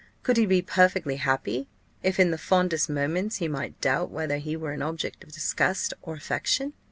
[0.23, 1.67] Could he be perfectly happy,
[2.01, 5.93] if, in the fondest moments, he might doubt whether he were an object of disgust
[6.01, 6.73] or affection?